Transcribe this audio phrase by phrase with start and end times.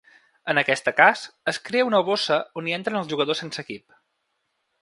[0.53, 1.21] En aquesta cas,
[1.53, 3.99] es crea una bossa on hi entren els jugadors sense equip.